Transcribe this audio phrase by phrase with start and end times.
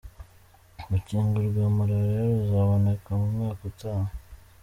[0.83, 4.09] Urukingo rwa malariya ruzaboneka mu mwaka Utaha